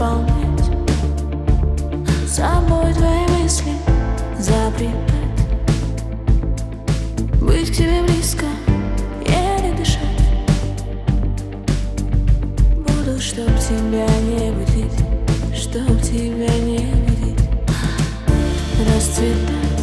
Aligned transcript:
заполнять 0.00 0.64
Собой 2.26 2.94
твои 2.94 3.26
мысли 3.38 3.72
запрягать. 4.38 4.94
Быть 7.40 7.70
к 7.70 7.74
тебе 7.74 8.02
близко, 8.02 8.46
еле 9.26 9.74
дышать. 9.76 10.00
Буду, 12.76 13.20
чтоб 13.20 13.48
тебя 13.58 14.06
не 14.22 14.52
будить 14.52 15.04
Чтоб 15.54 16.00
тебя 16.00 16.54
не 16.60 16.94
будить 17.04 17.40
Расцветать. 18.94 19.79